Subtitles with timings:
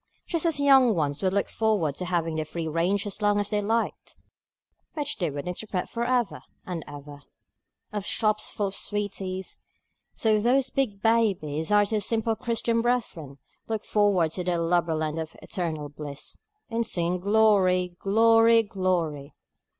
[0.25, 3.51] Just as young ones would look forward to having the free range as long as
[3.51, 4.15] they liked
[4.95, 7.21] (which they would interpret for ever and ever)
[7.93, 9.61] of shops full of sweeties,
[10.15, 13.37] so those big babies, our dear simple Christian brethren,
[13.67, 17.95] look forward to their Lubberland of eternal bliss, in singing Glory!
[17.99, 18.63] Glory!
[18.63, 19.35] Glory!